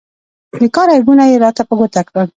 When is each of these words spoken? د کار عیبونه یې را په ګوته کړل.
د 0.61 0.63
کار 0.75 0.87
عیبونه 0.95 1.23
یې 1.31 1.37
را 1.43 1.49
په 1.69 1.73
ګوته 1.79 2.01
کړل. 2.07 2.27